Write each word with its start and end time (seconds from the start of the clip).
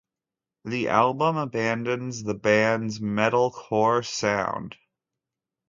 The 0.65 0.87
album 0.87 1.37
abandons 1.37 2.23
the 2.23 2.33
band's 2.33 2.99
metalcore 2.99 4.03
sound. 4.03 4.75